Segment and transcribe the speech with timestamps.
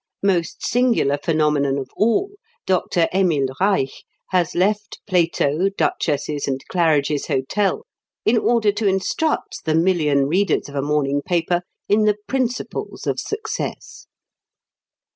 [0.23, 2.31] Most singular phenomenon of all,
[2.65, 3.07] Dr.
[3.13, 7.85] Emil Reich has left Plato, duchesses, and Claridge's Hotel,
[8.25, 13.19] in order to instruct the million readers of a morning paper in the principles of
[13.19, 14.07] success!